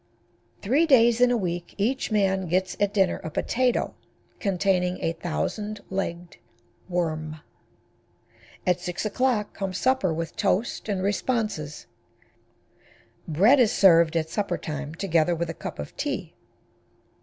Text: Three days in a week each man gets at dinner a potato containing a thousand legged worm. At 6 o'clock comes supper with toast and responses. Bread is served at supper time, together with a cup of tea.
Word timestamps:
Three 0.63 0.87
days 0.87 1.21
in 1.21 1.29
a 1.29 1.37
week 1.37 1.75
each 1.77 2.09
man 2.09 2.47
gets 2.47 2.75
at 2.79 2.91
dinner 2.91 3.21
a 3.23 3.29
potato 3.29 3.93
containing 4.39 4.97
a 4.99 5.13
thousand 5.13 5.81
legged 5.91 6.37
worm. 6.89 7.39
At 8.65 8.79
6 8.79 9.05
o'clock 9.05 9.53
comes 9.53 9.77
supper 9.77 10.11
with 10.11 10.35
toast 10.35 10.89
and 10.89 11.03
responses. 11.03 11.85
Bread 13.27 13.59
is 13.59 13.71
served 13.71 14.17
at 14.17 14.31
supper 14.31 14.57
time, 14.57 14.95
together 14.95 15.35
with 15.35 15.51
a 15.51 15.53
cup 15.53 15.77
of 15.77 15.95
tea. 15.95 16.33